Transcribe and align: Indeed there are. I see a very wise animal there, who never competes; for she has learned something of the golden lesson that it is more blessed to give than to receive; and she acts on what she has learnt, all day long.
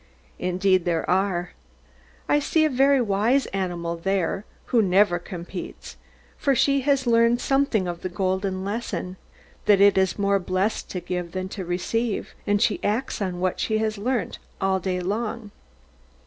Indeed 0.39 0.85
there 0.85 1.07
are. 1.07 1.51
I 2.27 2.39
see 2.39 2.65
a 2.65 2.71
very 2.71 2.99
wise 2.99 3.45
animal 3.53 3.97
there, 3.97 4.45
who 4.73 4.81
never 4.81 5.19
competes; 5.19 5.95
for 6.39 6.55
she 6.55 6.79
has 6.81 7.05
learned 7.05 7.39
something 7.39 7.87
of 7.87 8.01
the 8.01 8.09
golden 8.09 8.65
lesson 8.65 9.17
that 9.67 9.79
it 9.79 9.99
is 9.99 10.17
more 10.17 10.39
blessed 10.39 10.89
to 10.89 11.01
give 11.01 11.33
than 11.33 11.49
to 11.49 11.65
receive; 11.65 12.33
and 12.47 12.59
she 12.59 12.83
acts 12.83 13.21
on 13.21 13.39
what 13.39 13.59
she 13.59 13.77
has 13.77 13.99
learnt, 13.99 14.39
all 14.59 14.79
day 14.79 15.01
long. 15.01 15.51